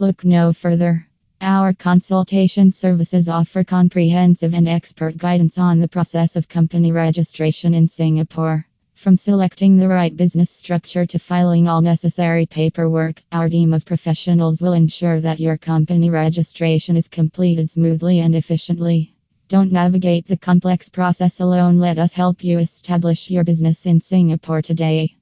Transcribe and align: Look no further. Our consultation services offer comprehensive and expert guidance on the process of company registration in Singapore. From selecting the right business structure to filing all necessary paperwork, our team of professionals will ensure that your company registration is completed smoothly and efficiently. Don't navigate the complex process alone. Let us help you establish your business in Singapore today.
Look 0.00 0.24
no 0.24 0.52
further. 0.52 1.08
Our 1.40 1.72
consultation 1.72 2.70
services 2.70 3.28
offer 3.28 3.64
comprehensive 3.64 4.54
and 4.54 4.68
expert 4.68 5.16
guidance 5.16 5.58
on 5.58 5.80
the 5.80 5.88
process 5.88 6.36
of 6.36 6.48
company 6.48 6.92
registration 6.92 7.74
in 7.74 7.88
Singapore. 7.88 8.64
From 8.94 9.16
selecting 9.16 9.76
the 9.76 9.88
right 9.88 10.16
business 10.16 10.50
structure 10.50 11.04
to 11.06 11.18
filing 11.18 11.66
all 11.66 11.80
necessary 11.80 12.46
paperwork, 12.46 13.20
our 13.32 13.48
team 13.48 13.74
of 13.74 13.84
professionals 13.84 14.62
will 14.62 14.74
ensure 14.74 15.20
that 15.20 15.40
your 15.40 15.58
company 15.58 16.10
registration 16.10 16.96
is 16.96 17.08
completed 17.08 17.68
smoothly 17.68 18.20
and 18.20 18.36
efficiently. 18.36 19.16
Don't 19.48 19.72
navigate 19.72 20.28
the 20.28 20.36
complex 20.36 20.88
process 20.88 21.40
alone. 21.40 21.80
Let 21.80 21.98
us 21.98 22.12
help 22.12 22.44
you 22.44 22.60
establish 22.60 23.30
your 23.30 23.42
business 23.42 23.84
in 23.84 24.00
Singapore 24.00 24.62
today. 24.62 25.17